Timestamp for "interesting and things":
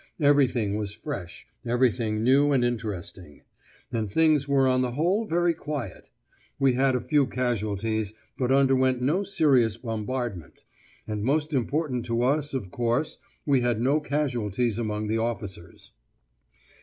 2.65-4.47